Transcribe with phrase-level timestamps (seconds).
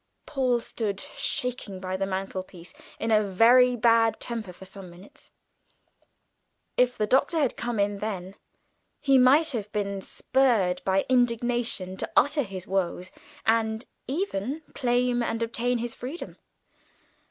[0.25, 5.29] Paul stood shaking by the mantelpiece in a very bad temper for some minutes.
[6.75, 8.33] If the Doctor had come in then,
[8.99, 13.11] he might have been spurred by indignation to utter his woes,
[13.45, 16.37] and even claim and obtain his freedom.